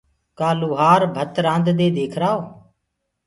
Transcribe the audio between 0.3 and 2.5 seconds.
ڪآ لوهآرو ڀت رآنددي ديکرآئو